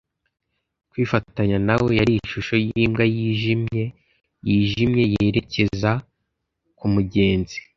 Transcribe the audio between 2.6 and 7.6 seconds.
yimbwa yijimye-yijimye yerekeza kumugenzi